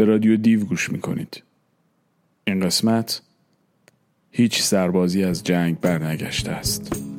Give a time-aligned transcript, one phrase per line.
[0.00, 1.42] به رادیو دیو گوش می‌کنید.
[2.46, 3.22] این قسمت
[4.30, 7.09] هیچ سربازی از جنگ برنگشته است.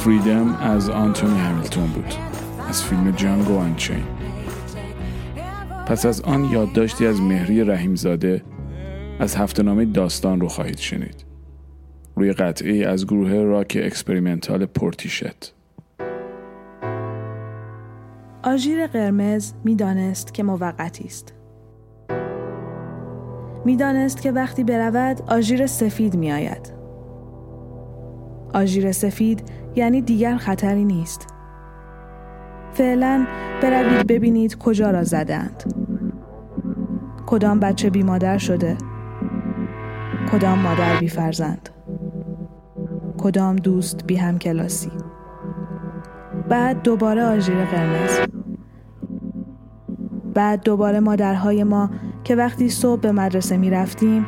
[0.00, 2.14] Freedom از آنتونی همیلتون بود
[2.68, 4.02] از فیلم Django Unchained.
[5.86, 8.42] پس از آن یادداشتی از مهری رحیمزاده
[9.18, 11.24] از هفتهنامه داستان رو خواهید شنید.
[12.16, 15.54] روی قطعی از گروه راک experimental Portishead.
[18.42, 21.34] آژیر قرمز می‌دانست که موقتی است.
[23.64, 26.72] می‌دانست که وقتی برود آژیر سفید میآید.
[28.54, 31.26] آژیر سفید یعنی دیگر خطری نیست.
[32.72, 33.26] فعلا
[33.62, 35.74] بروید ببینید کجا را زدند.
[37.26, 38.76] کدام بچه بی مادر شده؟
[40.32, 41.68] کدام مادر بی فرزند
[43.20, 44.90] کدام دوست بی هم کلاسی
[46.48, 48.28] بعد دوباره آژیر قرمز.
[50.34, 51.90] بعد دوباره مادرهای ما
[52.24, 54.26] که وقتی صبح به مدرسه می رفتیم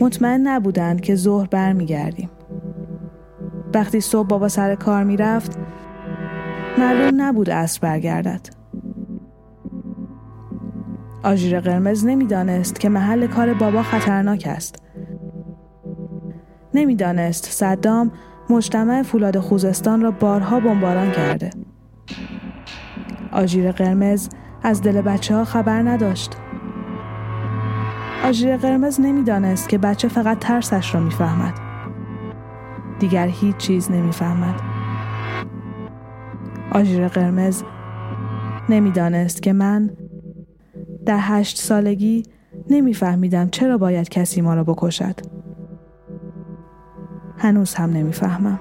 [0.00, 2.30] مطمئن نبودند که ظهر برمیگردیم.
[3.74, 5.58] وقتی صبح بابا سر کار می‌رفت
[6.78, 8.48] معلوم نبود عصر برگردد
[11.22, 14.82] آژیر قرمز نمی‌دانست که محل کار بابا خطرناک است
[16.74, 18.12] نمی‌دانست صدام
[18.50, 21.50] مجتمع فولاد خوزستان را بارها بمباران کرده.
[23.32, 24.28] آژیر قرمز
[24.62, 26.36] از دل بچه ها خبر نداشت.
[28.24, 31.71] آژیر قرمز نمی‌دانست که بچه فقط ترسش را می‌فهمد.
[33.02, 34.60] دیگر هیچ چیز نمی‌فهمد.
[36.72, 37.62] آژیر قرمز
[38.68, 39.90] نمی‌دانست که من
[41.06, 42.22] در هشت سالگی
[42.70, 45.20] نمیفهمیدم چرا باید کسی ما را بکشد.
[47.38, 48.60] هنوز هم نمی‌فهمم.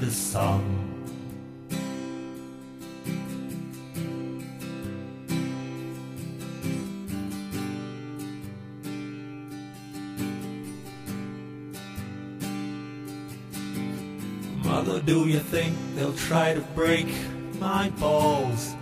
[0.00, 0.80] This song?
[14.64, 17.06] Mother, do you think they'll try to break
[17.58, 18.74] my balls?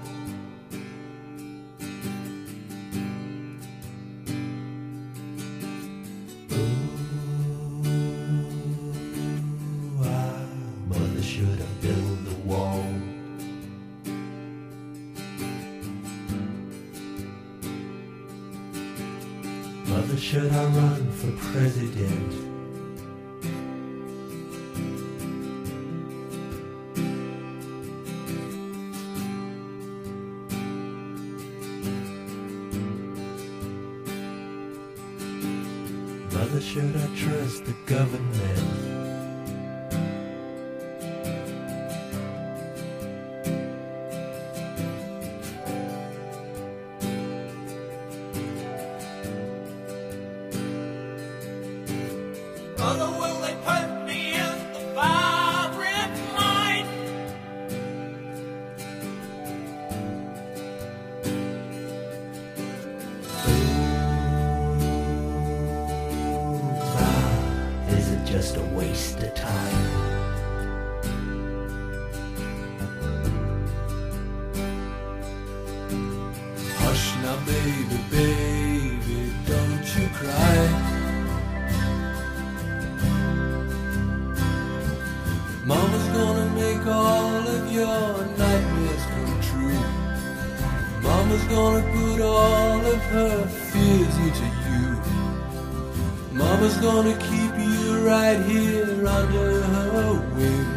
[96.63, 100.69] Gonna keep you right here under her wing.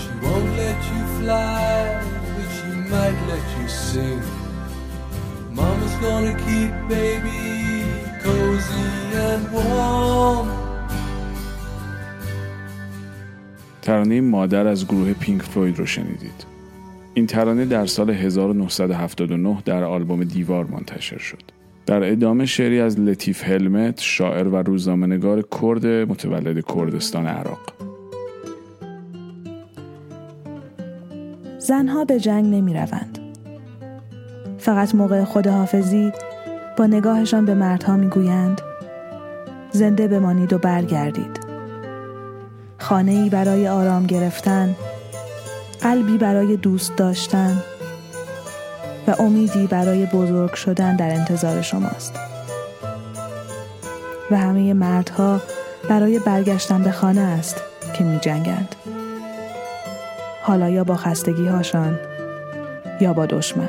[0.00, 2.02] She won't let you fly,
[2.34, 4.22] but she might let you sing.
[5.58, 7.42] Mama's gonna keep baby
[8.24, 8.90] cozy
[9.28, 10.48] and warm.
[13.82, 16.44] ترانه مادر از گروه پینک فلوید رو شنیدید.
[17.14, 21.61] این ترانه در سال 1979 در آلبوم دیوار منتشر شد.
[21.86, 27.60] در ادامه شعری از لطیف هلمت شاعر و روزنامه‌نگار کرد متولد کردستان عراق
[31.58, 33.18] زنها به جنگ نمی روند.
[34.58, 36.12] فقط موقع خداحافظی
[36.78, 38.60] با نگاهشان به مردها می گویند
[39.70, 41.40] زنده بمانید و برگردید.
[42.78, 44.76] خانه ای برای آرام گرفتن،
[45.80, 47.56] قلبی برای دوست داشتن،
[49.06, 52.14] و امیدی برای بزرگ شدن در انتظار شماست
[54.30, 55.40] و همه مردها
[55.88, 57.62] برای برگشتن به خانه است
[57.94, 58.74] که می جنگند.
[60.42, 61.98] حالا یا با خستگی هاشان
[63.00, 63.68] یا با دشمن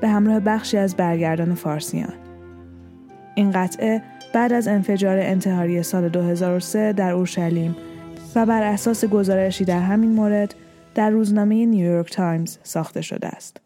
[0.00, 2.14] به همراه بخشی از برگردان فارسیان.
[3.34, 4.02] این قطعه
[4.34, 7.76] بعد از انفجار انتحاری سال 2003 در اورشلیم
[8.34, 10.54] و بر اساس گزارشی در همین مورد
[10.94, 13.60] در روزنامه نیویورک تایمز ساخته شده است.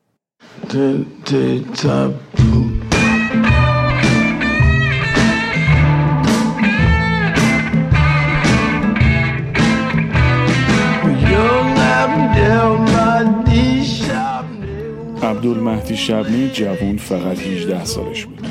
[15.22, 18.46] عبدالمهدی شبنی جوان فقط 18 سالش بود.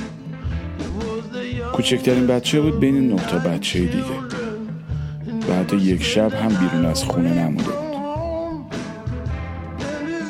[1.73, 4.03] کوچکترین بچه بود بین نه تا بچه دیگه.
[5.49, 7.91] و حتی یک شب هم بیرون از خونه نموده بود.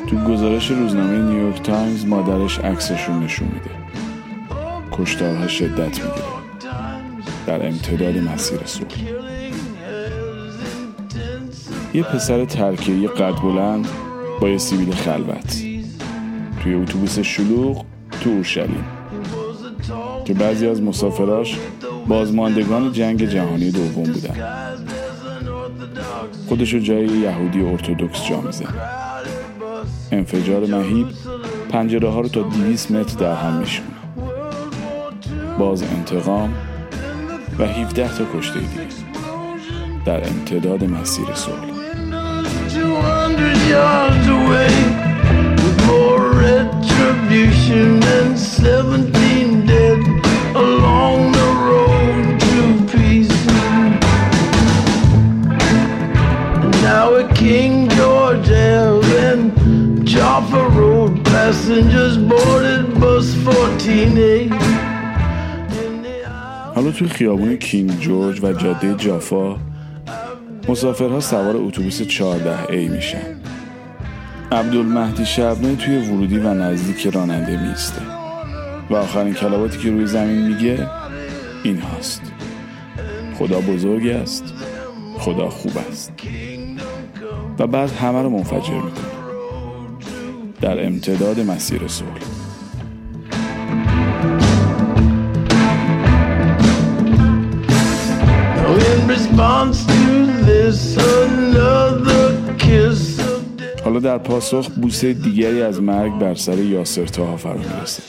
[0.09, 3.75] تو گزارش روزنامه نیویورک تایمز مادرش عکسشون نشون میده.
[4.91, 6.41] کشتارها شدت می‌گیره.
[7.47, 8.87] در امتداد مسیر صلح.
[11.93, 13.87] یه پسر ترکیه قد بلند
[14.41, 15.70] با یه سیبیل خلوت.
[16.63, 17.85] توی اتوبوس شلوغ
[18.23, 18.85] تو اورشلیم
[20.25, 21.57] که بعضی از مسافراش
[22.07, 24.35] بازماندگان جنگ جهانی دوم بودن.
[26.47, 28.69] خودشو جای یهودی ارتودکس جا می‌زنه.
[30.11, 31.07] انفجار مهیب
[31.69, 33.87] پنجره ها رو تا 200 متر در هم میشونه.
[35.59, 36.53] باز انتقام
[37.59, 38.87] و 17 تا کشته دیگه
[40.05, 41.71] در امتداد مسیر صلح.
[57.41, 58.47] King George
[60.03, 64.53] Jaffa Road, passengers boarded bus 14A.
[66.75, 69.57] حالا توی خیابون کینگ جورج و جاده جافا
[70.67, 73.40] مسافرها سوار اتوبوس 14 ای میشن.
[74.51, 78.01] عبدالمهدی شبنه توی ورودی و نزدیک راننده میسته
[78.89, 80.87] و آخرین کلماتی که روی زمین میگه
[81.63, 82.21] این هاست.
[83.39, 84.43] خدا بزرگ است.
[85.19, 86.11] خدا خوب است.
[87.59, 88.91] و بعد همه رو منفجر می‌کنه.
[90.61, 92.07] در امتداد مسیر صلح.
[103.83, 108.03] حالا در پاسخ بوسه دیگری از مرگ بر سر یاسر تاها فرا می‌رسه.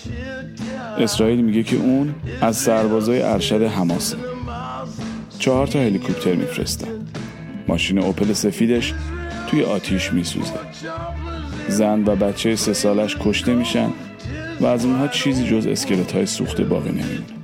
[0.98, 4.16] اسرائیل میگه که اون از سربازای ارشد حماسه.
[5.38, 6.88] چهار تا هلیکوپتر میفرستن.
[7.68, 8.94] ماشین اوپل سفیدش
[9.46, 10.52] توی آتیش میسوزه.
[11.68, 13.90] زن و بچه سه سالش کشته میشن
[14.60, 17.42] و از اونها چیزی جز اسکلت های سوخته باقی نمیمونه.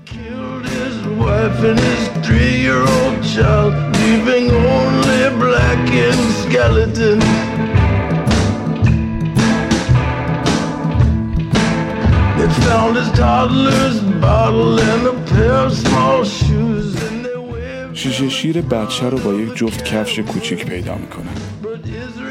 [17.94, 21.36] شیشه شیر بچه رو با یک جفت کفش کوچیک پیدا می‌کنن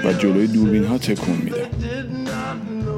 [0.05, 1.67] و جلوی دوربین ها تکون میده.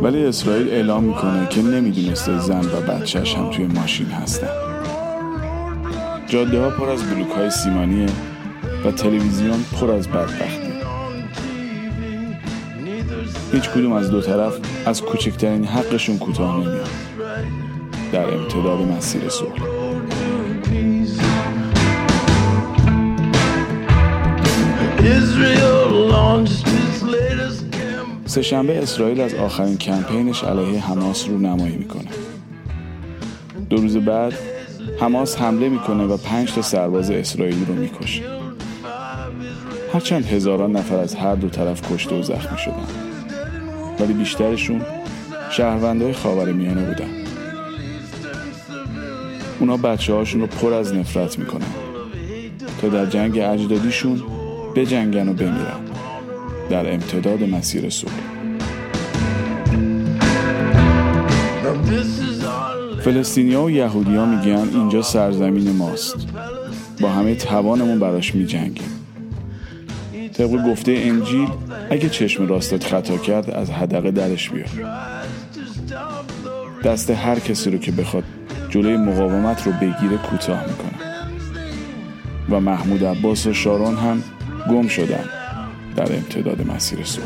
[0.01, 4.50] ولی اسرائیل اعلام می‌کنه که نمی‌دونسته زن و بچهش هم توی ماشین هستن.
[6.27, 8.10] جاده ها پر از بلوک های سیمانیه
[8.86, 10.69] و تلویزیون پر از بدبختی.
[13.51, 14.53] هیچ کدوم از دو طرف
[14.86, 17.08] از کوچکترین حقشون کوتاه نمیاد
[18.11, 19.53] در امتداد مسیر صلح.
[28.25, 32.09] سهشنبه اسرائیل از آخرین کمپینش علیه حماس رو نمایی می‌کنه.
[33.69, 34.33] دو روز بعد
[34.99, 38.23] حماس حمله می‌کنه و پنج تا سرباز اسرائیل رو می‌کشه.
[39.93, 42.88] هرچند هزاران نفر از هر دو طرف کشته و زخمی شدن.
[43.99, 44.81] ولی بیشترشون
[45.51, 47.18] شهروندهای خاور میانه بودن.
[49.60, 51.65] اونا بچه هاشون رو پر از نفرت می‌کنن.
[52.82, 54.22] تا در جنگ اجدادیشون
[54.76, 55.80] بجنگن و بمیرن.
[56.69, 58.12] در امتداد مسیر صلح.
[63.04, 66.28] فلسطینیا و یهودیا میگن اینجا سرزمین ماست.
[67.02, 68.89] با همه توانمون براش میجنگیم.
[70.34, 71.48] طبق گفته انجیل
[71.89, 74.69] اگه چشم راستت خطا کرد از حدقه درش بیار.
[76.84, 78.24] دست هر کسی رو که بخواد
[78.69, 81.10] جلوی مقاومت رو بگیره کوتاه می‌کنه.
[82.49, 84.23] و محمود عباس و شارون هم
[84.69, 85.23] گم شدن
[85.95, 87.25] در امتداد مسیر صلح.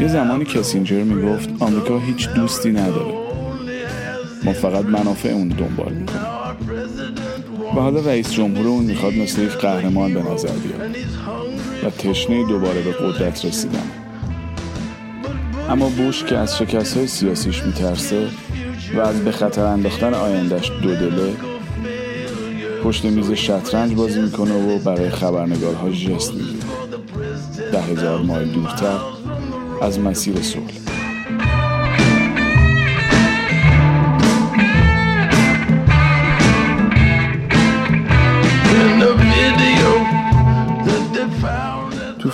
[0.00, 3.14] یه زمانی کسینجر می‌گفت آمریکا هیچ دوستی نداره.
[4.44, 6.35] ما فقط منافع اون دنبال می‌کنیم.
[7.76, 10.96] و حالا رئیس جمهور اون می‌خواد مثل یک قهرمان به نظر بیاد.
[11.84, 13.90] و تشنه دوباره به قدرت رسیدن.
[15.70, 18.28] اما بوش که از شکست های سیاسیش میترسه
[18.96, 21.32] و از به خطر انداختن آیندهش دو دله
[22.84, 26.66] پشت میز شطرنج بازی می‌کنه و برای خبرنگارها جست می‌گیره.
[27.72, 28.98] ده هزار مایل دورتر
[29.82, 30.85] از مسیر صلح.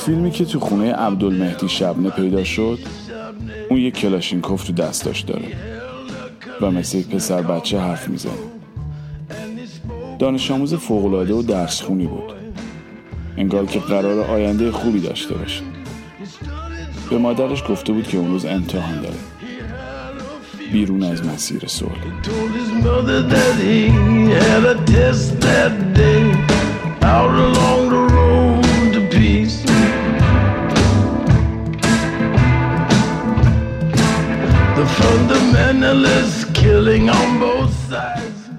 [0.05, 2.79] فیلمی که تو خونه عبدالمهدی شبنه پیدا شد
[3.71, 5.49] اون یک کلاشینکوف تو دستاش داره
[6.61, 8.33] و مثل یک پسر بچه حرف می‌زنه.
[10.19, 12.33] دانش آموز فوقلاده و درس خونی بود.
[13.37, 15.63] انگار که قرار آینده خوبی داشته باشه.
[17.11, 19.15] به مادرش گفته بود که اون روز امتحان داره.
[20.73, 21.91] بیرون از مسیر صلح.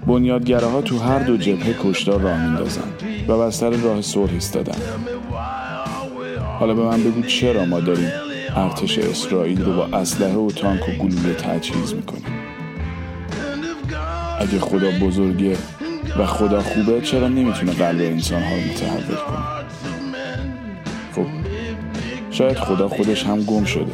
[0.08, 2.82] بنیادگره ها تو هر دو جبهه کشتار راه میندازن
[3.28, 4.78] و بر سر راه صلح ایستادن.
[6.60, 8.12] حالا به من بگو چرا ما داریم
[8.56, 12.26] ارتش اسرائیل رو با اسلحه و تانک و گلوله تجهیز می‌کنیم؟
[14.40, 15.58] اگه خدا بزرگه
[16.20, 19.46] و خدا خوبه چرا نمی‌تونه قلب انسان ها رو متحول کنه؟
[21.16, 21.26] خب
[22.32, 23.92] شاید خدا خودش هم گم شده.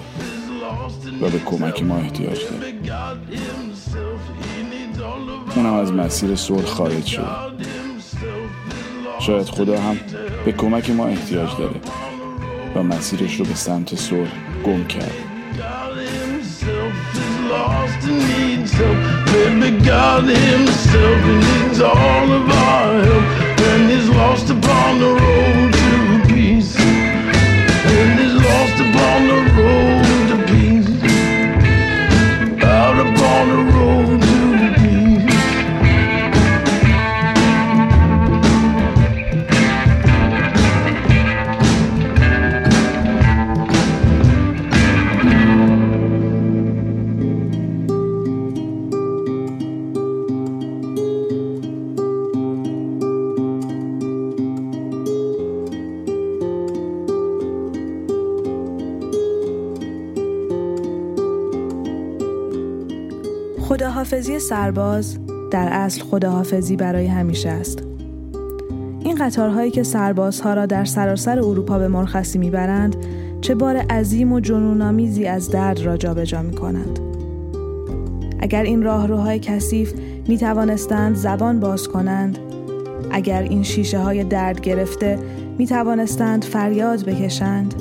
[1.22, 2.74] و به کمک ما احتیاج داره
[5.56, 7.26] اونم از مسیر صلح خارج شده
[9.20, 9.98] شاید خدا هم
[10.46, 11.76] به کمک ما احتیاج داره
[12.76, 14.32] و مسیرش رو به سمت صلح
[14.66, 15.12] گم کرد.
[64.10, 65.18] خداحافظی سرباز
[65.52, 67.84] در اصل خداحافظی برای همیشه است.
[69.04, 72.96] این قطارهایی که سربازها را در سراسر اروپا به مرخصی می‌برند
[73.42, 77.00] چه بار عظیم و جنونآمیزی از درد را جابجا می کنند.
[78.40, 79.94] اگر این راهروهای کثیف
[80.28, 82.40] می توانستند زبان باز کنند
[83.12, 85.20] اگر این شیشه های درد گرفته
[85.58, 87.74] می توانستند فریاد بکشند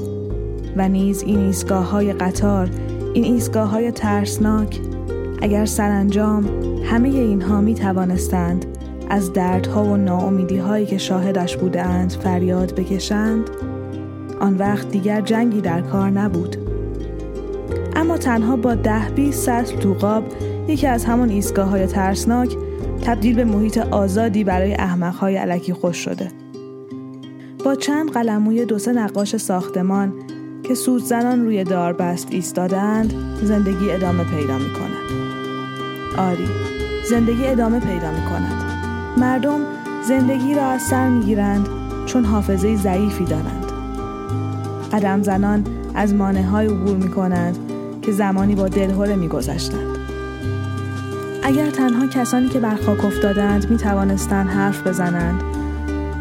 [0.77, 2.71] و نیز این ایستگاه های قطار
[3.15, 4.88] این ایستگاه های ترسناک
[5.43, 6.45] اگر سرانجام
[6.85, 8.67] همه اینها می توانستند
[9.11, 13.51] از دردها و ناامیدی هایی که شاهدش بودند فریاد بکشند
[14.41, 16.57] آن وقت دیگر جنگی در کار نبود
[17.97, 20.25] اما تنها با ده بیست سطل توقاب
[20.69, 22.57] یکی از همان ایستگاه های ترسناک
[23.03, 24.77] تبدیل به محیط آزادی برای
[25.21, 26.31] های علکی خوش شده
[27.65, 30.13] با چند قلموی دو سه نقاش ساختمان
[30.63, 35.28] که سودزنان روی داربست ایستادند زندگی ادامه پیدا می کند.
[36.19, 36.49] آری.
[37.11, 38.65] زندگی ادامه پیدا می کند
[39.17, 39.61] مردم
[40.09, 41.69] زندگی را از سر می گیرند
[42.07, 43.73] چون حافظه ضعیفی دارند.
[44.93, 47.59] قدم زنان از مانه های عبور می کنند
[48.03, 49.99] که زمانی با دلهوره می گذشتند.
[51.43, 55.43] اگر تنها کسانی که بر خاک افتادند می توانستند حرف بزنند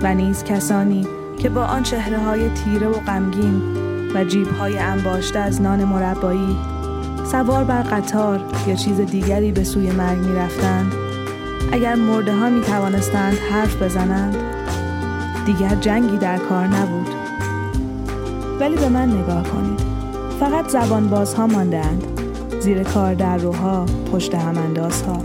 [0.01, 1.07] و نیز کسانی
[1.39, 3.61] که با آن چهره های تیره و غمگین
[4.15, 6.57] و جیب های انباشته از نان مربایی
[7.31, 10.93] سوار بر قطار یا چیز دیگری به سوی مرگ می رفتند
[11.71, 14.35] اگر مرده ها می توانستند حرف بزنند
[15.45, 17.07] دیگر جنگی در کار نبود.
[18.59, 19.79] ولی به من نگاه کنید.
[20.39, 22.03] فقط زبان بازها ماندهاند.
[22.59, 25.17] زیر کار در روها پشت هماندازها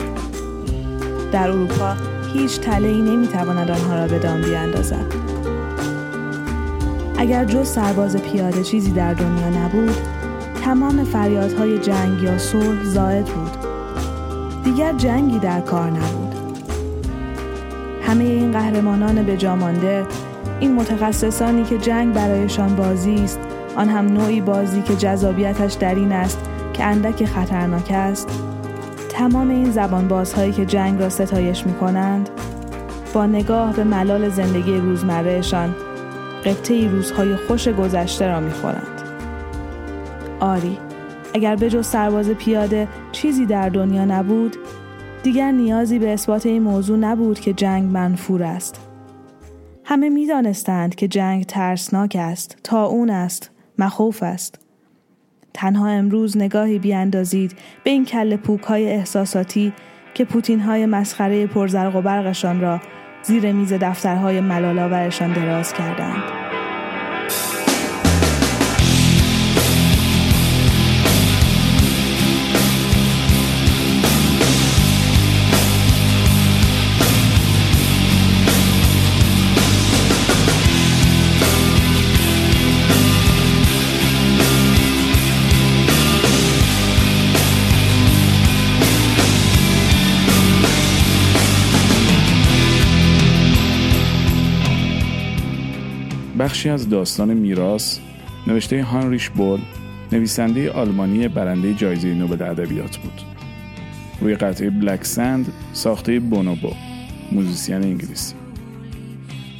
[1.32, 1.96] در اروپا
[2.34, 5.14] هیچ تله ای نمی تواند آنها را به دام بیاندازد.
[7.18, 9.96] اگر جز سرباز پیاده چیزی در دنیا نبود
[10.64, 13.50] تمام فریادهای جنگ یا صلح زائد بود.
[14.64, 16.34] دیگر جنگی در کار نبود.
[18.02, 20.06] همه این قهرمانان به جامانده
[20.60, 23.40] این متخصصانی که جنگ برایشان بازی است
[23.76, 26.38] آن هم نوعی بازی که جذابیتش در این است
[26.72, 28.28] که اندک خطرناک است.
[29.08, 32.30] تمام این زبان بازهایی که جنگ را ستایش می کنند
[33.12, 35.74] با نگاه به ملال زندگی روزمرهشان
[36.44, 38.91] قبطه روزهای خوش گذشته را می خورند.
[40.42, 40.78] آری.
[41.34, 44.56] اگر به جز سرباز پیاده چیزی در دنیا نبود
[45.22, 48.80] دیگر نیازی به اثبات این موضوع نبود که جنگ منفور است.
[49.84, 54.58] همه می‌دانستند که جنگ ترسناک است تا اون است مخوف است.
[55.54, 59.72] تنها امروز نگاهی بیاندازید به این کل پوک های احساساتی
[60.14, 62.80] که پوتین های مسخره پرزرق و برقشان را
[63.22, 66.51] زیر میز دفترهای ملالاورشان دراز کردند.
[96.42, 97.98] بخشی از داستان میراث
[98.46, 99.60] نوشته هاینریش بول
[100.12, 103.22] نویسنده آلمانی برنده جایزه نوبل ادبیات بود.
[104.20, 106.70] روی قطعه Black Sands ساخته Bonobo
[107.32, 108.34] موزیسین انگلیسی.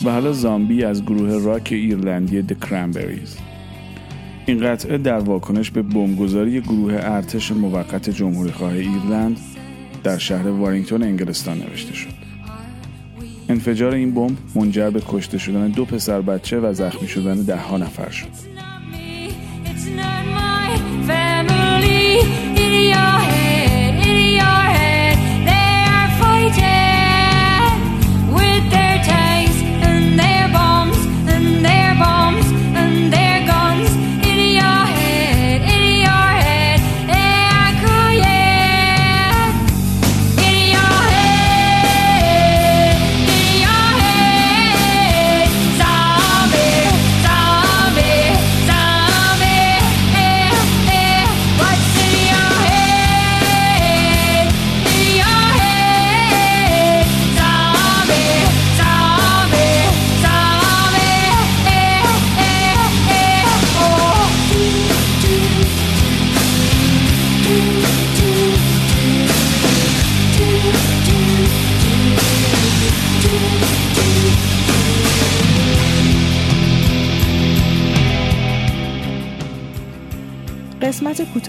[0.04, 3.36] و حالا Zombie از گروه راک ایرلندی The Cranberries
[4.46, 9.36] این قطعه در واکنش به بمبگذاری گروه ارتش موقت جمهوریخواه ایرلند
[10.04, 12.21] در شهر وارینگتون انگلستان نوشته شد.
[13.48, 17.76] انفجار این بمب منجر به کشته شدن دو پسر بچه و زخمی شدن ده ها
[17.76, 18.52] نفر شد.
[22.94, 23.41] and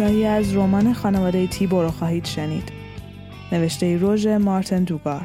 [0.03, 2.69] کوتاهی از رمان خانواده تیبو رو خواهید شنید.
[3.51, 5.21] نوشته روژ مارتن دوگار.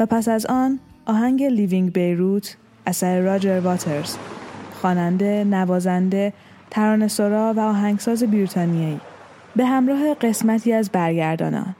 [0.00, 4.16] و پس از آن آهنگ لیوینگ بیروت اثر راجر واترز
[4.80, 6.32] خواننده، نوازنده،
[6.70, 9.00] ترانه‌سرا و آهنگساز بریتانیایی
[9.56, 11.74] به همراه قسمتی از برگردانان.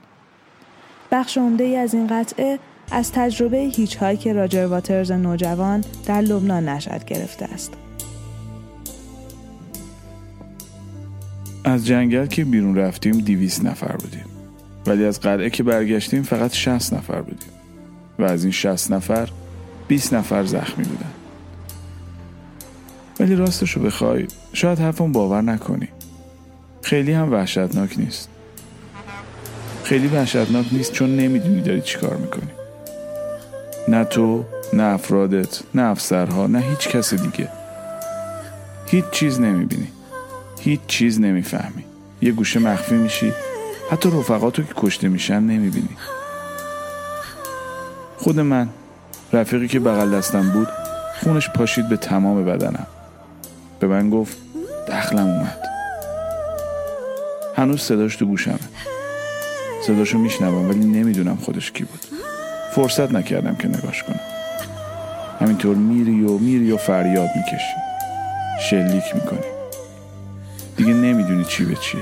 [1.11, 2.59] بخش عمده ای از این قطعه
[2.91, 7.73] از تجربه هیچ که راجر واترز نوجوان در لبنان نشد گرفته است.
[11.65, 14.25] از جنگل که بیرون رفتیم دیویس نفر بودیم.
[14.85, 17.49] ولی از قلعه که برگشتیم فقط 60 نفر بودیم.
[18.19, 19.29] و از این 60 نفر
[19.87, 21.11] 20 نفر زخمی بودن.
[23.19, 25.87] ولی راستشو بخوای شاید حرفم باور نکنی.
[26.81, 28.29] خیلی هم وحشتناک نیست.
[29.83, 32.51] خیلی وحشتناک نیست چون نمی‌دونی داری چیکار می‌کنی.
[33.87, 37.49] نه تو نه افرادت نه افسرها نه هیچ کس دیگه.
[38.87, 39.87] هیچ چیز نمی‌بینی.
[40.65, 41.83] هیچ چیز نمی‌فهمی.
[42.21, 43.33] یه گوشه مخفی میشی.
[43.91, 45.97] حتی رفقاتو که کشته میشن نمی‌بینی.
[48.17, 48.69] خود من
[49.33, 50.67] رفیقی که بغل دستم بود
[51.23, 52.87] خونش پاشید به تمام بدنم.
[53.79, 54.37] به من گفت
[54.87, 55.57] دخلم اومد.
[57.55, 58.59] هنوز صداش تو گوشمه.
[59.87, 61.99] صداشو میشنوم ولی نمی‌دونم خودش کی بود.
[62.71, 64.19] فرصت نکردم که نگاش کنم.
[65.39, 67.75] همینطور میری و میری و فریاد می‌کشی.
[68.69, 69.54] شلیک می‌کنی.
[70.77, 72.01] دیگه نمی‌دونی چی به چیه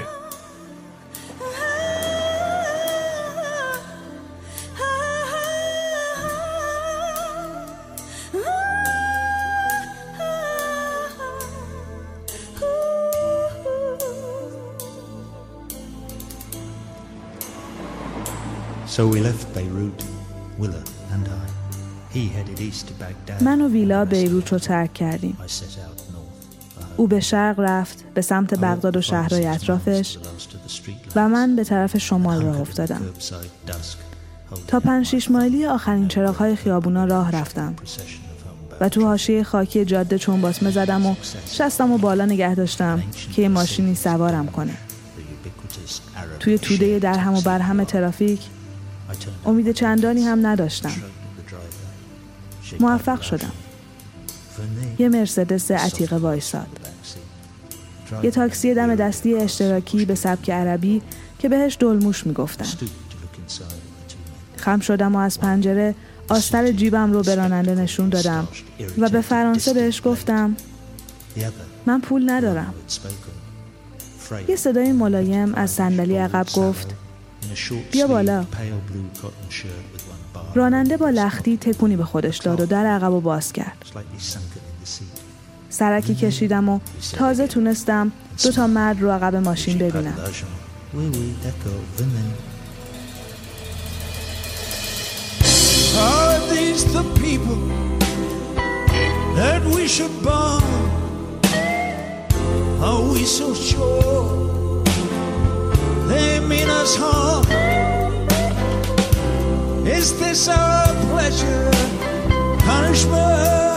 [18.95, 19.99] So we left Beirut,
[20.59, 20.83] Willa
[21.13, 21.45] and I.
[22.15, 23.43] He headed east to Baghdad.
[23.43, 25.37] من و ویلا بیروت رو ترک کردیم.
[26.97, 30.17] او به شرق رفت به سمت بغداد و شهرهای اطرافش
[31.15, 33.01] و من به طرف شمال راه افتادم.
[34.67, 37.75] تا پنج شیش مایلی آخرین چراغهای خیابونا راه رفتم.
[38.79, 41.15] و تو حاشیه خاکی جاده چون باسمه زدم و
[41.51, 43.03] شستم و بالا نگه داشتم
[43.35, 44.73] که یه ماشینی سوارم کنه.
[46.39, 48.41] توی توده درهم و برهم ترافیک
[49.45, 50.91] امید چندانی هم نداشتم.
[52.79, 53.51] موفق شدم.
[54.99, 56.67] یه مرسدس عتیقه وایساد.
[58.23, 61.01] یه تاکسی دم دستی اشتراکی به سبک عربی
[61.39, 62.65] که بهش دلموش می‌گفتن.
[64.57, 65.95] خم شدم و از پنجره
[66.29, 68.47] آستر جیبم رو به راننده نشون دادم
[68.97, 70.55] و به فرانسه بهش گفتم
[71.85, 72.73] من پول ندارم.
[74.47, 76.95] یه صدای ملایم از صندلی عقب گفت
[77.91, 78.45] بیا بالا.
[80.55, 83.85] راننده با لختی تکونی به خودش داد و در عقب و باز کرد.
[85.73, 86.79] سرکی کشیدم و
[87.13, 88.11] تازه تونستم
[88.43, 90.15] دو تا مرد رو عقب ماشین ببینم.
[109.97, 111.71] Is this our pleasure,
[112.65, 113.72] punishment?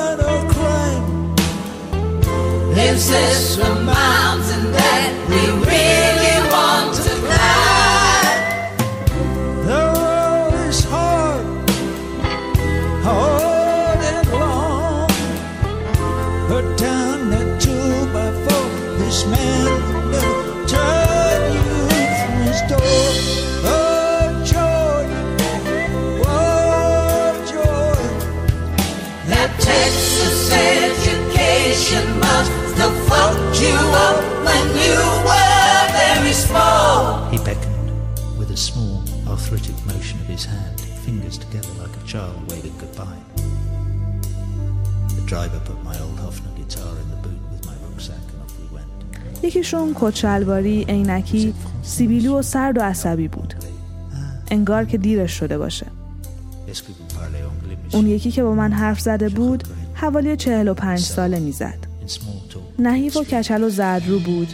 [2.77, 6.15] lives this the mountain that we reach?
[49.42, 53.55] یکیشون کچلواری، عینکی، سیبیلو و سرد و عصبی بود.
[54.51, 55.87] انگار که دیرش شده باشه.
[57.92, 61.79] اون یکی که با من حرف زده بود حوالی چهل و پنج ساله می‌زد.
[62.79, 64.49] نحیف و کچل و زردرو بود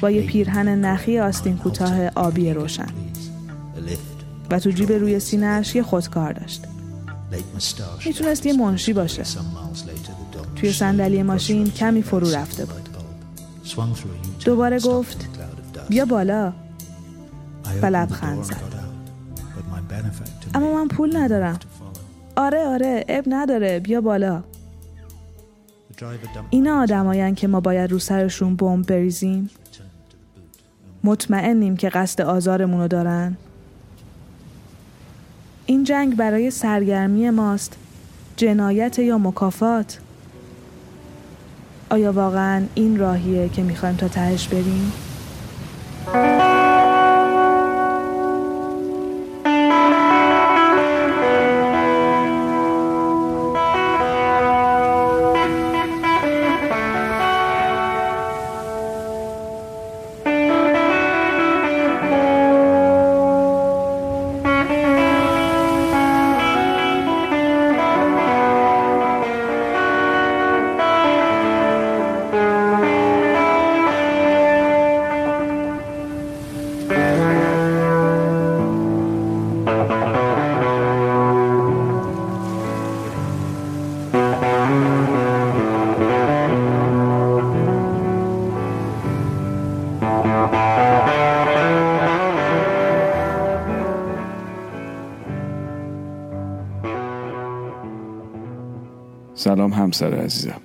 [0.00, 2.88] با یه پیرهن نخی آستین کوتاه آبی روشن
[4.50, 6.64] و تو جیب روی سینهش یه خودکار داشت
[8.06, 9.24] می‌تونست یه منشی باشه
[10.64, 12.88] توی صندلی ماشین کمی فرو رفته بود.
[14.44, 15.28] دوباره گفت
[15.88, 16.52] بیا بالا.
[17.82, 18.56] و لبخند زد.
[20.54, 21.58] اما من پول ندارم.
[22.36, 24.42] آره آره اب نداره بیا بالا.
[26.50, 29.50] اینا آدماین که ما باید رو سرشون بمب بریزیم.
[31.04, 33.36] مطمئنیم که قصد آزارمونو دارن.
[35.66, 37.76] این جنگ برای سرگرمی ماست
[38.36, 39.98] جنایت یا مکافات؟
[41.94, 44.92] آیا واقعا این راهیه که می‌خوایم تا تهش بریم؟
[99.64, 100.60] سلام همسر عزیزم.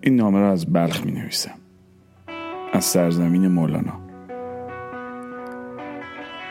[0.00, 1.54] این نامه را از بلخ می نویسم
[2.72, 4.00] از سرزمین مولانا.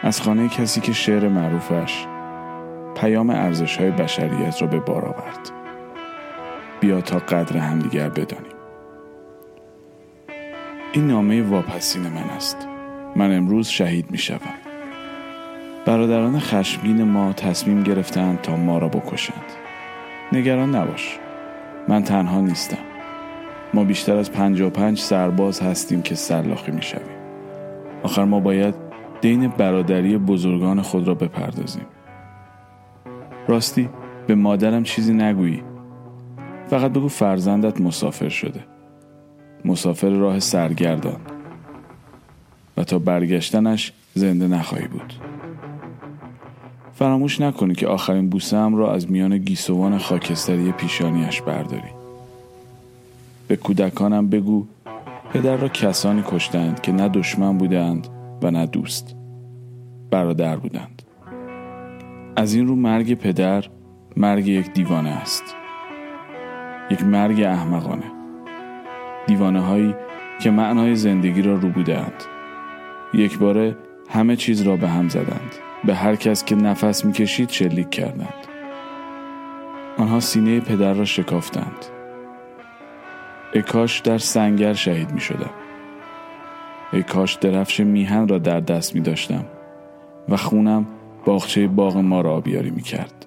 [0.03, 2.05] از خانه کسی که شعر معروفش
[2.97, 5.51] پیام ارزش های بشریت را به بار آورد.
[6.79, 8.55] بیا تا قدر همدیگر بدانیم.
[10.93, 12.67] این نامه واپسین من است.
[13.15, 14.53] من امروز شهید می شوم
[15.85, 19.64] برادران خشمگین ما تصمیم گرفتند تا ما را بکشند.
[20.31, 21.19] نگران نباش.
[21.87, 22.77] من تنها نیستم.
[23.73, 27.15] ما بیشتر از پنج و پنج سرباز هستیم که سلاخی می شویم
[28.03, 28.75] آخر ما باید
[29.21, 31.85] دین برادری بزرگان خود را بپردازیم.
[33.47, 33.89] راستی
[34.27, 35.63] به مادرم چیزی نگویی.
[36.67, 38.59] فقط بگو فرزندت مسافر شده.
[39.65, 41.19] مسافر راه سرگردان.
[42.77, 45.13] و تا برگشتنش زنده نخواهی بود.
[46.95, 51.89] فراموش نکنی که آخرین بوسه هم را از میان گیسوان خاکستری پیشانیش برداری.
[53.47, 54.65] به کودکانم بگو
[55.33, 58.07] پدر را کسانی کشتند که نه دشمن بودند
[58.43, 59.15] و نه دوست.
[60.11, 61.01] برادر بودند.
[62.35, 63.65] از این رو مرگ پدر
[64.17, 65.43] مرگ یک دیوانه است.
[66.91, 68.11] یک مرگ احمقانه.
[69.27, 69.95] دیوانه هایی
[70.41, 72.23] که معنای زندگی را رو بودند.
[73.13, 73.75] یک باره
[74.09, 75.64] همه چیز را به هم زدند.
[75.83, 78.47] به هر کس که نفس می‌کشید شلیک کردند.
[79.97, 81.85] آنها سینه پدر را شکافتند.
[83.55, 85.49] ای کاش در سنگر شهید می شدم
[86.93, 89.45] ای کاش درفش میهن را در دست می داشتم
[90.29, 90.85] و خونم
[91.25, 93.25] باغچه باغ ما را آبیاری می کرد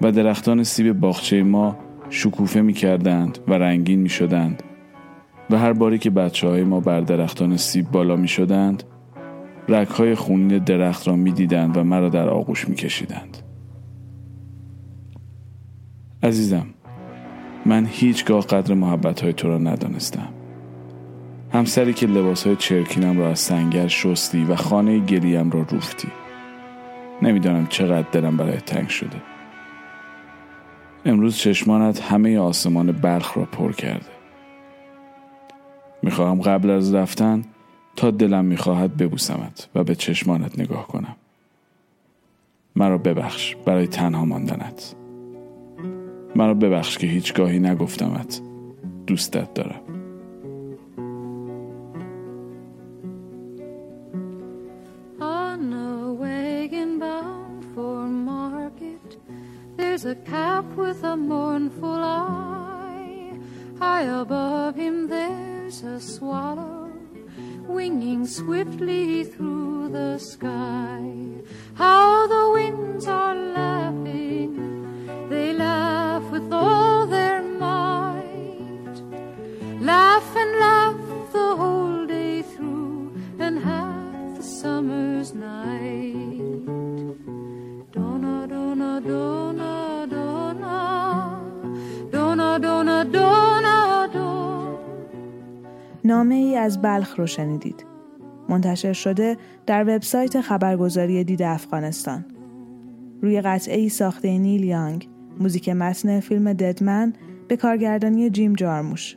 [0.00, 1.76] و درختان سیب باغچه ما
[2.10, 4.62] شکوفه می کردند و رنگین می شدند
[5.50, 8.82] و هر باری که بچه های ما بر درختان سیب بالا می شدند
[9.68, 13.38] رگهای خونین درخت را می دیدند و مرا در آغوش می کشیدند.
[16.22, 16.66] عزیزم
[17.66, 20.28] من هیچگاه قدر محبت های تو را ندانستم.
[21.52, 26.08] همسری که لباس های چرکینم را از سنگر شستی و خانه گلیم را روفتی.
[27.22, 29.22] نمی‌دانم چقدر دلم برای تنگ شده.
[31.04, 34.06] امروز چشمانت همه آسمان بلخ را پر کرده.
[36.02, 37.44] می‌خواهم قبل از رفتن
[37.96, 41.16] تا دلم می‌خواهد ببوسمت و به چشمانت نگاه کنم.
[42.76, 44.94] مرا ببخش برای تنها ماندنت.
[46.36, 48.40] مرا ببخش که هیچگاهی نگفتمت.
[49.06, 49.80] دوستت دارم.
[96.82, 97.86] بلخ رو شنیدید.
[98.48, 102.24] منتشر شده در وبسایت خبرگزاری دید افغانستان.
[103.22, 105.08] روی قطعه ای ساخته نیل یانگ،
[105.40, 107.12] موزیک متن فیلم ددمن
[107.48, 109.16] به کارگردانی جیم جارموش.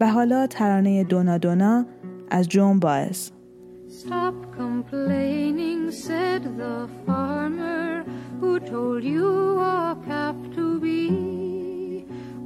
[0.00, 1.86] و حالا ترانه دونا دونا
[2.30, 3.30] از جون باعث.
[4.02, 6.76] Stop complaining, said the
[7.06, 8.04] farmer
[8.40, 9.28] who told you
[9.60, 11.04] a cap to be.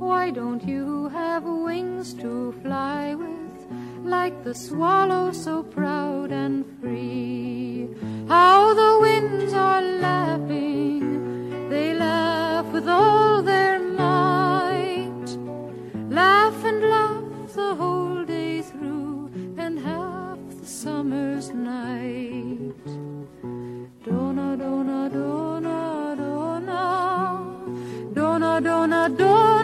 [0.09, 0.87] Why don't you
[1.19, 2.33] have wings to
[2.63, 3.38] fly with
[4.09, 7.89] like the swallow so proud and free.
[8.27, 15.29] How the winds are laughing, they laugh with all their might.
[16.09, 22.87] Laugh and laugh the whole day through, and half the summer's night.
[24.05, 26.81] Dona, dona, dona, dona,
[28.15, 29.58] dona, dona, dona,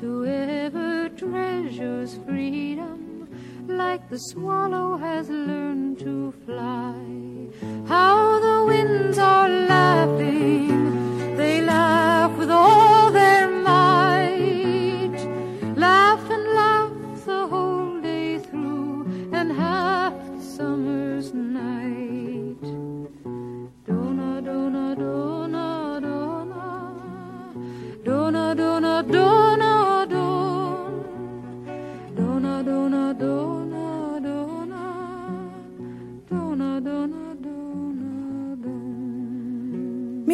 [0.00, 3.28] whoever treasures freedom,
[3.68, 6.94] like the swallow, has learned to fly.
[7.86, 10.29] How the winds are laughing,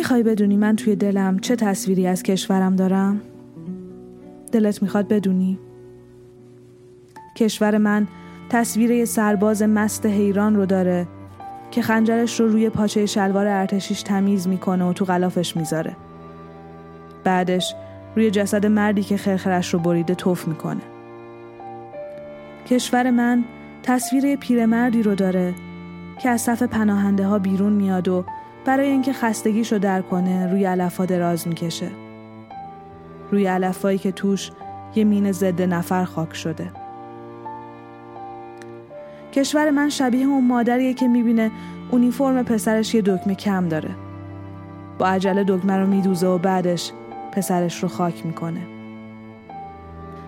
[0.07, 3.21] می‌خوای بدونی من توی دلم چه تصویری از کشورم دارم؟
[4.53, 5.59] دلت می‌خواد بدونی؟
[7.37, 8.07] کشور من
[8.51, 11.09] تصویر یه سرباز مست حیران رو داره
[11.71, 15.97] که خنجرش رو روی پاچه شلوار ارتشیش تمیز می‌کنه و تو غلافش می‌ذاره.
[17.25, 17.75] بعدش
[18.17, 20.83] روی جسد مردی که خرخرش رو بریده توف می‌کنه.
[22.67, 23.45] کشور من
[23.83, 25.55] تصویر پیرمردی رو داره
[26.19, 28.25] که از صف پناهنده ها بیرون میاد و
[28.67, 31.91] برای اینکه خستگیش رو در کنه روی علفها دراز می‌کشه.
[33.31, 34.51] روی علفایی که توش
[34.95, 36.71] یه مین ضد نفر خاک شده.
[39.33, 41.51] کشور من شبیه اون مادریه که می‌بینه
[41.91, 43.91] اونیفرم پسرش یه دکمه کم داره.
[44.99, 46.93] با عجله دکمه رو میدوزه و بعدش
[47.33, 48.61] پسرش رو خاک می‌کنه.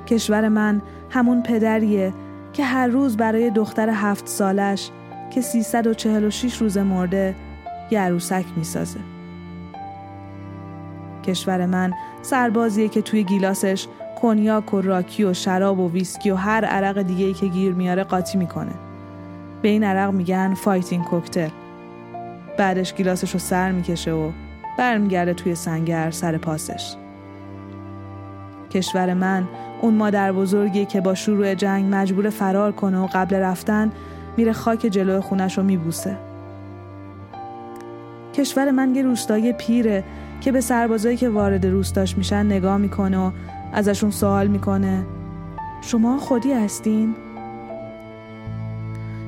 [0.06, 2.12] کشور من همون پدریه
[2.52, 4.90] که هر روز برای دختر هفت سالش
[5.30, 7.34] که 346 روز مرده
[7.90, 9.00] یه عروسک می‌سازه.
[11.24, 13.86] کشور من سربازیه که توی گیلاسش
[14.22, 18.04] کنیاک و راکی و شراب و ویسکی و هر عرق دیگه ای که گیر میاره
[18.04, 18.72] قاطی می‌کنه.
[19.62, 21.48] به این عرق میگن fighting cocktail.
[22.58, 24.30] بعدش گیلاسش رو سر می‌کشه و
[24.78, 26.94] برمیگرده توی سنگر سر پاسش.
[28.70, 29.48] کشور من
[29.80, 33.92] اون مادر بزرگی که با شروع جنگ مجبور فرار کنه و قبل رفتن
[34.36, 36.27] میره خاک جلو خونش رو میبوسه.
[38.38, 40.04] کشور من یه روستایی پیره
[40.40, 43.30] که به سربازایی که وارد روستاش میشن نگاه می‌کنه و
[43.72, 45.04] ازشون سوال می‌کنه.
[45.80, 47.14] شما خودی هستین؟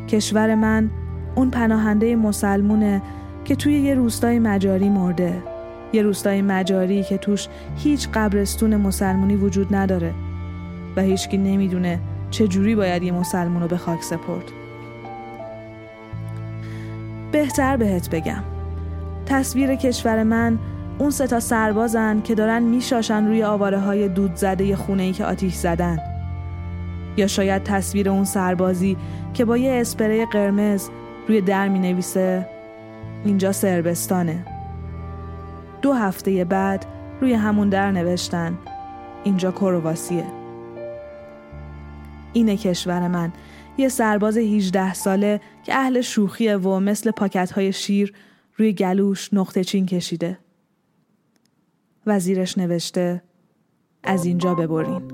[0.08, 0.90] کشور من
[1.34, 3.02] اون پناهنده مسلمونه
[3.44, 5.42] که توی یه روستای مجاری مرده.
[5.92, 10.14] یه روستای مجاری که توش هیچ قبرستون مسلمونی وجود نداره
[10.96, 11.98] و هیچکی نمی‌دونه
[12.30, 14.44] چه جوری باید یه مسلمون رو به خاک سپرد.
[17.32, 18.59] بهتر بهت بگم.
[19.30, 20.58] تصویر کشور من
[20.98, 25.24] اون سه تا سربازن که دارن میشاشن روی آواره های دود زده خونه ای که
[25.24, 25.98] آتیش زدن.
[27.16, 28.96] یا شاید تصویر اون سربازی
[29.34, 30.88] که با یه اسپری قرمز
[31.28, 32.46] روی در می نویسه
[33.24, 34.46] اینجا سربستانه.
[35.82, 36.86] دو هفته بعد
[37.20, 38.58] روی همون در نوشتن
[39.24, 40.24] اینجا کرواسیه
[42.32, 43.32] اینه کشور من.
[43.78, 48.12] یه سرباز 18 ساله که اهل شوخیه و مثل پاکت های شیر
[48.60, 50.38] روی گلوش نقطه چین کشیده.
[52.06, 53.22] وزیرش نوشته
[54.02, 55.12] از اینجا ببرین.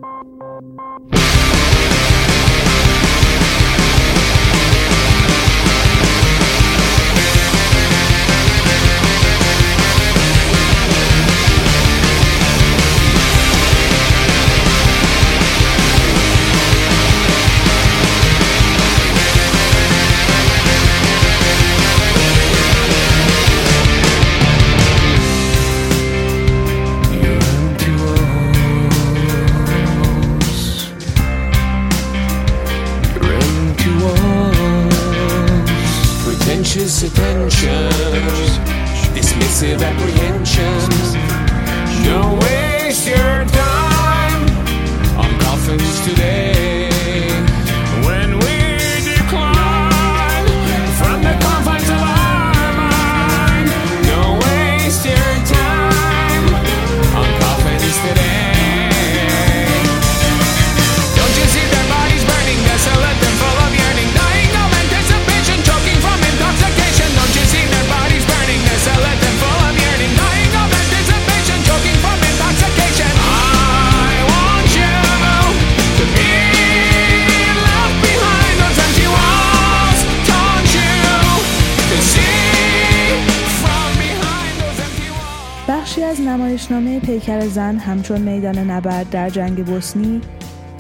[87.57, 90.21] زن همچون میدان نبرد در جنگ بوسنی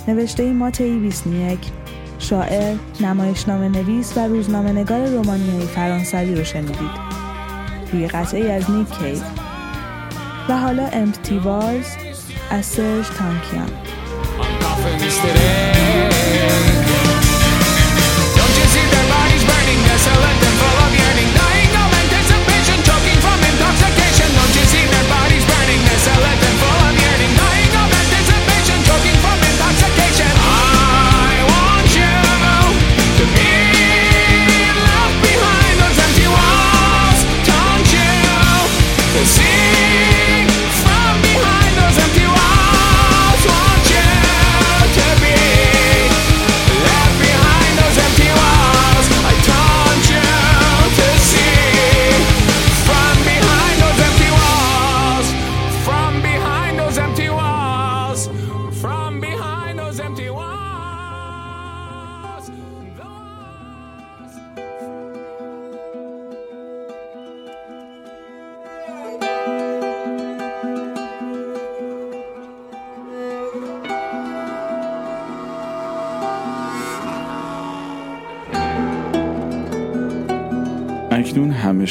[0.08, 1.58] نوشته ماتئی بیسنیک
[2.18, 6.90] شاعر، نمایشنامه نویس و روزنامه نگار رومانیایی فرانسوی رو شنیدید.
[7.92, 9.18] روی قطعه از نیک کیو
[10.48, 11.86] و حالا امپتی وارز
[12.50, 13.70] از سرج تانکیان.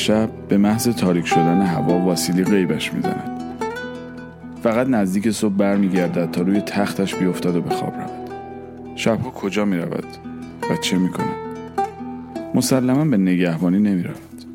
[0.05, 3.41] شب به محض تاریک شدن هوا واسیلی غیبش می‌زند.
[4.63, 8.29] فقط نزدیک صبح برمیگردد تا روی تختش بیفتاد و به خواب رود.
[8.95, 10.05] شبها کجا می رود
[10.71, 11.35] و چه می کند
[12.55, 14.45] مسلما به نگهبانی نمی رود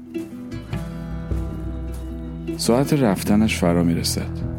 [2.57, 4.51] ساعت رفتنش فرا می رسد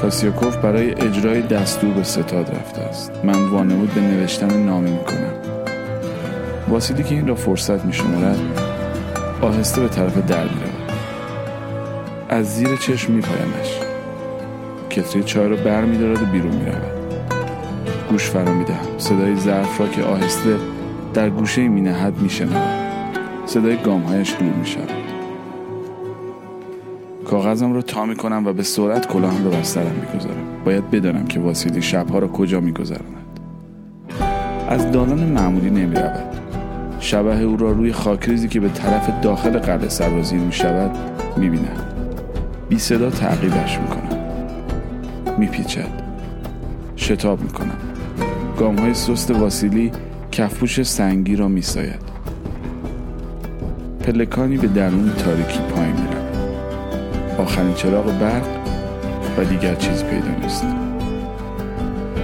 [0.00, 3.12] کاسیاکوف برای اجرای دستور به ستاد رفته است.
[3.24, 5.32] من وانمود به نوشتن نامه می کنم
[6.68, 8.65] واسیلی که این را فرصت می شمارد
[9.42, 10.92] آهسته به طرف در می رود.
[12.28, 13.80] از زیر چشم می پایمش
[14.90, 16.96] کتری چای را بر می دارد و بیرون می رود.
[18.10, 20.56] گوش فرا می دهم صدای ظرف را که آهسته
[21.14, 22.86] در گوشه می نهد می شنود.
[23.46, 24.90] صدای گامهایش دور می شود
[27.30, 30.64] کاغذم را تا می کنم و به سرعت کلاهم را بر سرم می گذارم.
[30.64, 33.40] باید بدانم که واسیلی شبها را کجا می گذراند.
[34.68, 36.45] از دالان معمولی نمی رود.
[37.06, 40.90] شبه او را روی خاکریزی که به طرف داخل قلعه سرازیر می شود
[41.36, 41.86] می بینم.
[42.68, 44.20] بی صدا تعقیبش می کنم.
[45.38, 46.02] می پیچد.
[46.96, 47.78] شتاب می کنم.
[48.58, 49.92] گام های سست واسیلی
[50.32, 52.02] کفپوش سنگی را می ساید.
[54.00, 56.08] پلکانی به درون تاریکی پایین می
[57.38, 58.46] آخرین چراغ برق
[59.38, 60.66] و دیگر چیز پیدا نیست.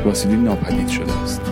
[0.04, 1.51] واسیلی ناپدید شده است.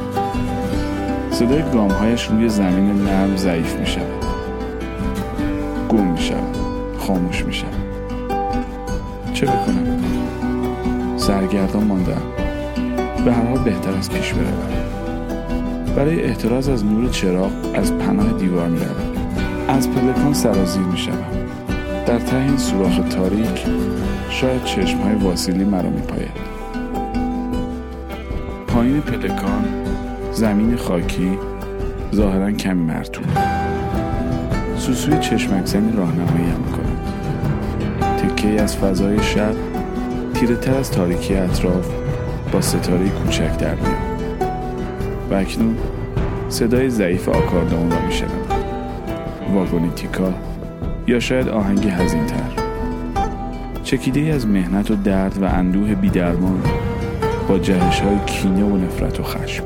[1.41, 4.25] صدای گامهایش روی زمین نرم ضعیف می شود
[5.89, 6.57] گم می شود
[6.99, 7.75] خاموش می شود
[9.33, 9.99] چه بکنم؟
[11.17, 12.23] سرگردان ماندم
[13.25, 15.95] به هر حال بهتر از پیش بروم.
[15.97, 19.15] برای احتراز از نور چراغ از پناه دیوار می روم
[19.69, 21.49] از پلکان سرازیر می شود
[22.07, 23.67] در ته این سوراخ تاریک
[24.31, 26.31] شاید چشم های واسیلی مرا می پاید
[28.67, 29.80] پایین پلکان
[30.33, 31.39] زمین خاکی
[32.15, 33.25] ظاهرا کمی مرتوب.
[34.77, 37.01] سوسوی چشمک زنی راهنمایی هم می‌کند
[38.19, 39.55] تکه از فضای شب
[40.35, 41.89] تیره تر از تاریکی اطراف
[42.53, 44.53] با ستاره کوچک در میاد
[45.31, 45.77] و اکنون
[46.49, 48.29] صدای ضعیف آکاردون را میشنم
[49.55, 50.35] واگونی تیکا
[51.07, 52.63] یا شاید آهنگی هزین تر
[53.83, 56.63] چکیده از مهنت و درد و اندوه بیدرمان
[57.49, 59.65] با جهش های کینه و نفرت و خشم.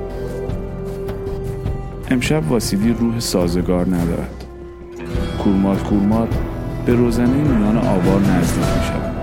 [2.10, 4.44] امشب واسیلی روح سازگار ندارد.
[5.38, 6.38] کورمات کورمات
[6.86, 9.14] به روزنه میان آوار نزدیک می شود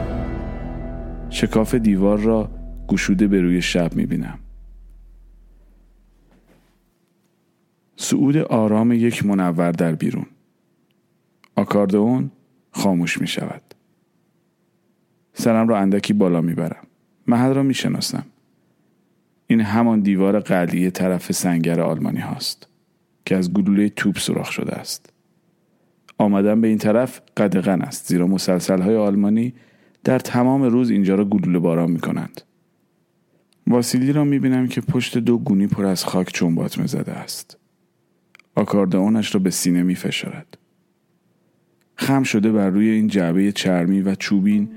[1.30, 2.50] شکاف دیوار را
[2.88, 4.40] گشوده به روی شب می بینم
[7.96, 10.26] سعود آرام یک منور در بیرون.
[11.56, 12.32] آکاردئون
[12.72, 13.62] خاموش می شود
[15.34, 16.88] سرم را اندکی بالا می برم
[17.28, 18.26] محل را می شناسم
[19.48, 22.71] این همان دیوار قلیه طرف سنگر آلمانی هاست.
[23.26, 25.14] که از گلوله توپ سوراخ شده است
[26.22, 29.54] آمدن به این طرف قدغن است زیرا مسلسل های آلمانی
[30.04, 32.42] در تمام روز اینجا را گلوله باران می کنند.
[33.68, 37.58] واسیلی را می بینم که پشت دو گونی پر از خاک چنباتمه زده است.
[38.56, 40.58] آکاردئونش را به سینه می فشارد.
[41.96, 44.70] خم شده بر روی این جعبه چرمی و چوبین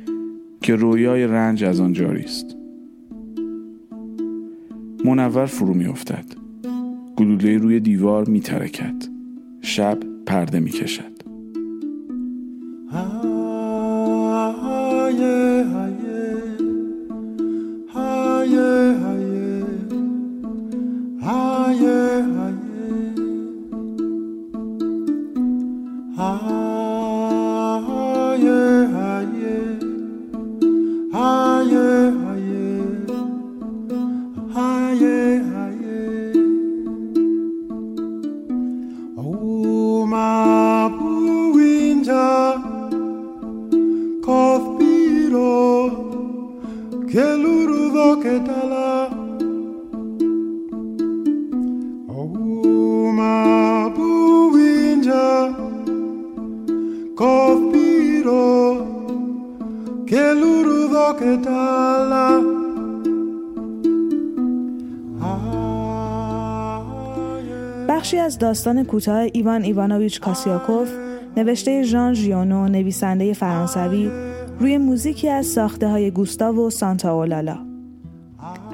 [0.62, 2.56] که رویای رنج از آن جاری است.
[5.04, 5.94] منور فرو می.
[7.16, 9.04] گلوله روی دیوار میترکد.
[9.60, 11.14] شب پرده می‌کشد.
[26.16, 26.63] Ah
[48.14, 49.10] kuketala
[52.08, 53.34] Ouma
[53.96, 55.28] buinja
[57.18, 57.34] que
[60.06, 62.26] Keluru doketala.
[67.88, 70.88] بخشی از داستان کوتاه ایوان ایوانویچ کاسیاکوف
[71.36, 74.10] نوشته ژان ژیونو نویسنده فرانسوی
[74.60, 77.63] روی موزیکی از ساخته های گوستاو و سانتا اولالا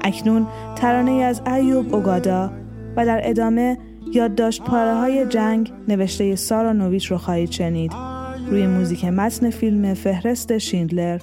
[0.03, 2.51] اکنون ترانه از ایوب اوگادا
[2.97, 3.77] و در ادامه
[4.13, 7.93] یادداشت پاره های جنگ نوشته سارا نویچ رو خواهید شنید.
[8.49, 11.19] روی موزیک متن فیلم فهرست شیندلر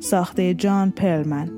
[0.00, 1.50] ساخته جان پرلمن.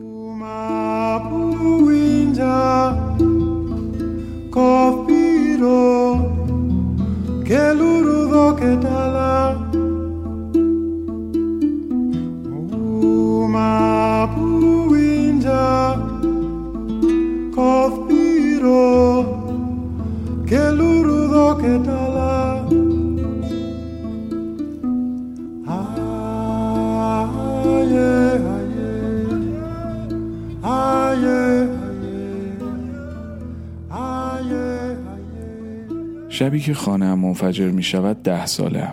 [36.45, 38.89] شبی که خانه منفجر می شود ده ساله.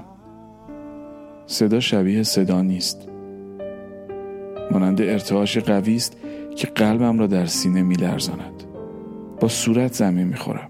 [1.45, 3.07] صدا شبیه صدا نیست
[4.71, 6.17] مانند ارتعاش قوی است
[6.55, 8.63] که قلبم را در سینه می لرزاند.
[9.39, 10.69] با صورت زمین می خورم.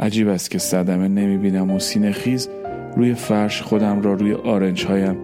[0.00, 2.48] عجیب است که صدمه نمی بینم و سینه خیز
[2.96, 5.16] روی فرش خودم را روی آرنج هایم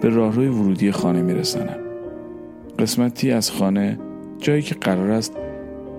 [0.00, 1.78] به راهروی ورودی خانه می رسنم.
[2.78, 3.98] قسمتی از خانه
[4.38, 5.36] جایی که قرار است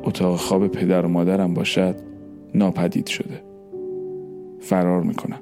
[0.04, 1.96] اتاق خواب پدر و مادرم باشد
[2.56, 3.47] ناپدید شده.
[4.60, 5.40] فرار می‌کنم.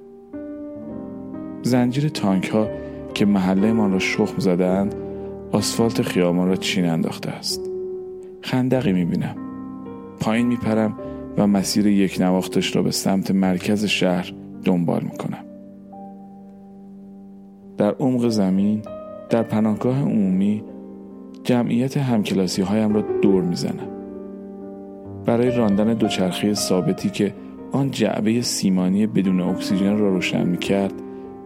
[1.61, 2.67] زنجیر تانک ها
[3.13, 4.95] که محله ما را شخم زده اند
[5.51, 7.69] آسفالت خیابان را چین انداخته است.
[8.41, 9.35] خندقی می‌بینم.
[10.19, 10.93] پایین میپرم
[11.37, 15.45] و مسیر یک نواختش را به سمت مرکز شهر دنبال می‌کنم.
[17.77, 18.81] در عمق زمین
[19.29, 20.63] در پناهگاه عمومی
[21.43, 23.87] جمعیت همکلاسی هایم را دور می‌زنم.
[25.25, 27.33] برای راندن دوچرخه ثابتی که
[27.75, 30.93] آن جعبه سیمانی بدون اکسیژن را روشن می کرد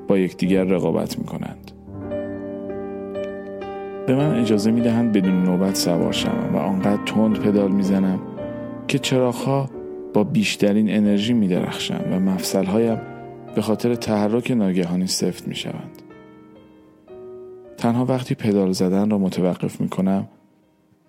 [0.08, 1.72] با یکدیگر رقابت می کنند.
[4.08, 8.20] به من اجازه می دهند بدون نوبت سوار شوم و آنقدر تند پدال می زنم
[8.88, 9.70] که چراغها
[10.14, 13.02] با بیشترین انرژی می درخشند و مفصلهایم
[13.56, 16.02] به خاطر تحرک ناگهانی سفت می شوند.
[17.78, 20.28] تنها وقتی پدال زدن را متوقف می کنم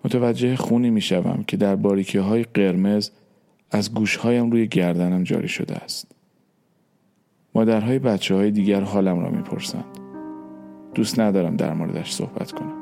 [0.05, 3.11] متوجه خونی می شوم که در باریکی های قرمز
[3.71, 6.13] از گوشهایم روی گردنم جاری شده است.
[7.55, 9.85] مادرهای بچه های دیگر حالم را می‌پرسند.
[10.95, 12.80] دوست ندارم در موردش صحبت کنم.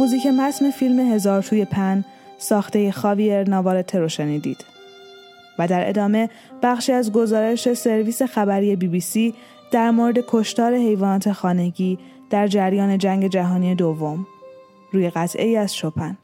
[0.00, 2.04] موزیک متن فیلم هزار توی پن
[2.38, 4.64] ساخته خاویر ناوارته رو شنیدید.
[5.58, 6.30] و در ادامه
[6.62, 9.34] بخشی از گزارش سرویس خبری بی بی سی
[9.72, 11.98] در مورد کشتار حیوانات خانگی
[12.30, 14.26] در جریان جنگ جهانی دوم
[14.92, 16.18] روی قطعه ای از شپن.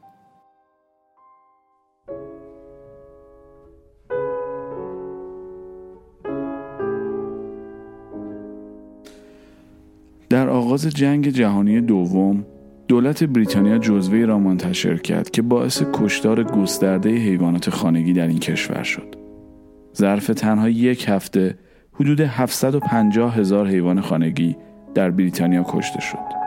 [10.29, 12.45] در آغاز جنگ جهانی دوم
[12.87, 18.83] دولت بریتانیا جزوه را منتشر کرد که باعث کشتار گسترده حیوانات خانگی در این کشور
[18.83, 19.15] شد.
[19.97, 21.57] ظرف تنها یک هفته
[21.93, 24.55] حدود 750 هزار حیوان خانگی
[24.95, 26.37] در بریتانیا کشته شد.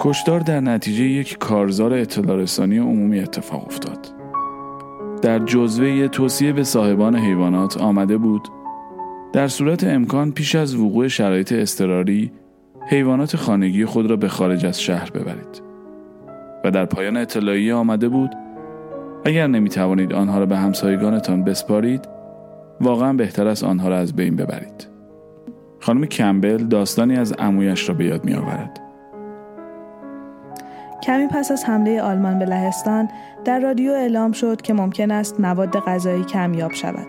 [0.00, 4.06] کشتار در نتیجه یک کارزار اطلاع رسانی عمومی اتفاق افتاد.
[5.22, 8.48] در جزوه توصیه به صاحبان حیوانات آمده بود
[9.32, 12.32] در صورت امکان پیش از وقوع شرایط اضطراری
[12.86, 15.62] حیوانات خانگی خود را به خارج از شهر ببرید
[16.64, 18.30] و در پایان اطلاعیه آمده بود
[19.24, 22.08] اگر نمی توانید آنها را به همسایگانتان بسپارید
[22.80, 24.96] واقعا بهتر است آنها را از بین ببرید
[25.80, 28.80] خانم کمبل داستانی از امویش را به یاد می آورد.
[31.02, 33.08] کمی پس از حمله آلمان به لهستان
[33.44, 37.06] در رادیو اعلام شد که ممکن است مواد غذایی کمیاب شود.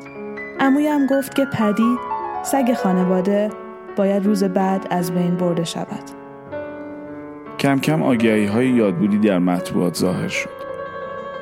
[0.59, 1.95] امویم گفت که پدی
[2.43, 3.49] سگ خانواده
[3.98, 6.04] باید روز بعد از بین برده شود.
[7.60, 10.58] کم کم آگهی های یادبودی در مطبوعات ظاهر شد.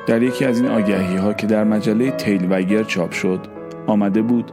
[0.06, 3.46] در یکی از این آگهی ها که در مجله تیل وگر چاپ شد
[3.86, 4.52] آمده بود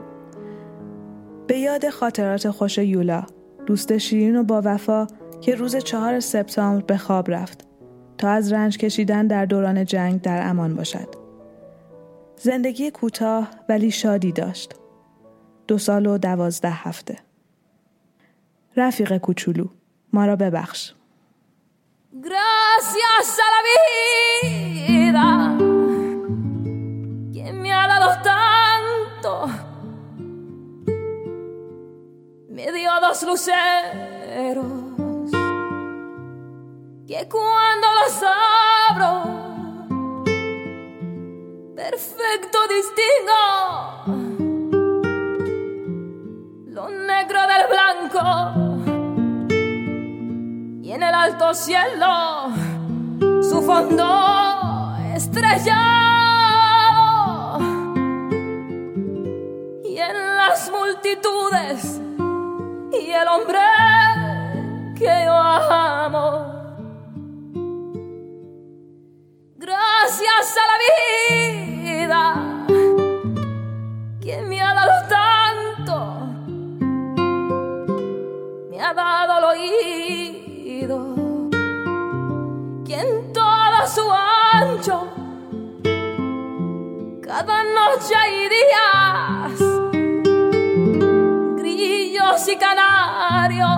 [1.48, 3.24] به یاد خاطرات خوش یولا
[3.66, 5.08] دوست شیرین و با وفا
[5.42, 7.68] که روز چهار سپتامبر به خواب رفت
[8.18, 11.08] تا از رنج کشیدن در دوران جنگ در امان باشد.
[12.38, 14.76] زندگی کوتاه ولی شادی داشت.
[15.68, 17.16] دو سال و دوازده هفته.
[18.77, 19.69] رفیق کوچولو
[20.13, 20.95] ما را ببخش.
[22.13, 25.27] Gracias a la vida
[27.35, 29.33] que me ha dado tanto.
[32.57, 34.73] Me dio dos luceros
[37.07, 38.15] que cuando los
[38.91, 39.13] abro,
[41.77, 44.32] perfecto distingo
[46.84, 48.20] lo negro del blanco
[50.82, 52.52] y en el alto cielo
[53.42, 55.80] su fondo estrellado
[59.86, 62.02] y en las multitudes
[62.92, 63.60] y el hombre
[64.98, 66.54] que yo amo.
[69.56, 70.78] Gracias a la
[71.32, 72.24] vida
[74.22, 75.23] que me ha dado
[78.86, 81.16] ha dado el oído,
[82.86, 84.12] que en todo su
[84.52, 85.08] ancho,
[87.22, 89.54] cada noche y días,
[91.58, 93.70] grillos y canarios,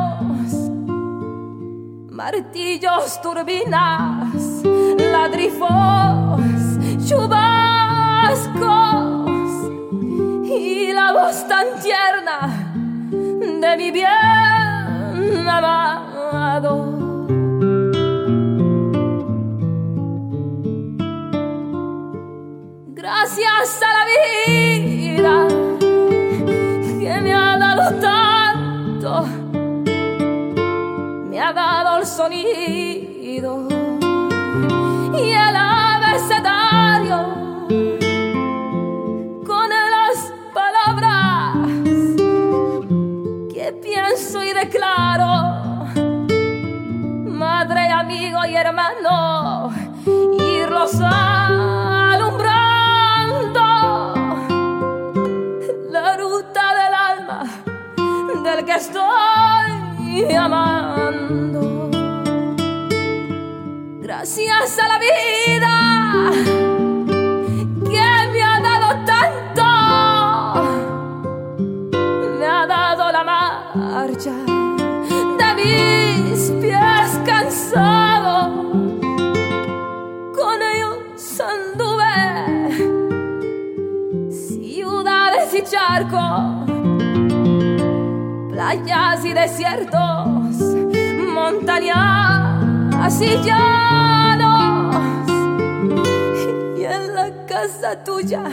[2.09, 4.63] martillos, turbinas
[4.97, 5.69] ladrifos,
[7.07, 8.49] chubascos
[10.45, 12.39] y la voz tan tierna
[13.11, 14.64] de mi bien
[22.93, 24.03] Gracias a la
[24.47, 25.47] vida
[26.99, 29.25] que me ha dado tanto,
[31.29, 33.67] me ha dado el sonido
[35.13, 36.54] y el abecedario
[48.65, 49.71] hermano,
[50.39, 52.53] irlos alumbrando
[55.91, 57.43] la ruta del alma
[58.43, 61.89] del que estoy amando.
[64.01, 66.31] Gracias a la vida
[67.85, 68.33] que
[75.53, 76.04] me
[85.95, 86.69] y charcos,
[88.49, 90.27] playas y desiertos,
[91.33, 92.63] montañas
[93.01, 94.95] así llanos
[96.77, 98.43] y en la casa tuya,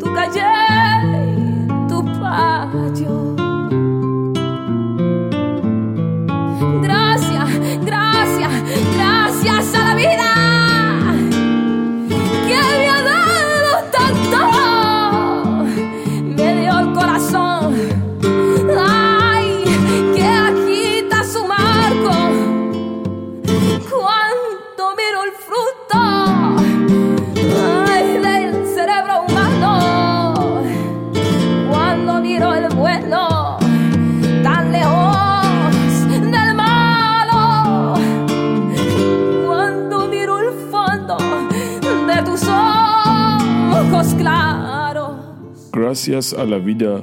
[0.00, 0.42] tu calle
[1.26, 3.28] y tu patio.
[45.97, 47.01] Gracias a la vida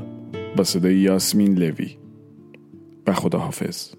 [0.56, 1.98] با صدای یاسمین لوی
[3.06, 3.94] و خداحافظ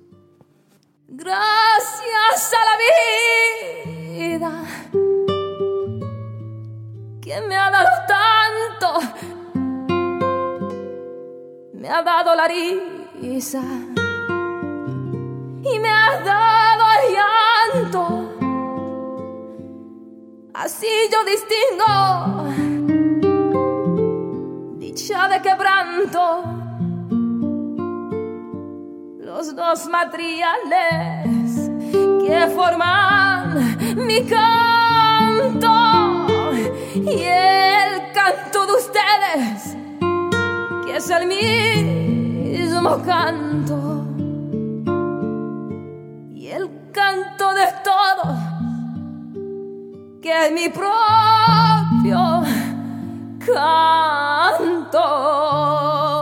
[1.18, 4.52] Gracias a la vida
[7.22, 8.90] que me ha dado tanto,
[11.82, 13.64] me ha dado la risa
[15.72, 18.04] y me ha dado el llanto.
[20.54, 22.95] Así yo distingo
[24.97, 26.43] dicha de quebranto,
[29.19, 31.71] los dos materiales
[32.25, 35.69] que forman mi canto
[36.95, 39.77] y el canto de ustedes,
[40.87, 44.07] que es el mismo canto
[46.35, 48.39] y el canto de todos,
[50.23, 52.47] que es mi propio
[53.55, 56.16] 関東